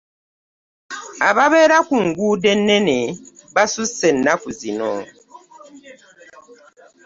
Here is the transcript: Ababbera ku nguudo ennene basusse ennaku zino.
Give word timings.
Ababbera 1.29 1.77
ku 1.87 1.95
nguudo 2.05 2.47
ennene 2.55 2.97
basusse 3.55 4.05
ennaku 4.13 4.47
zino. 4.59 4.91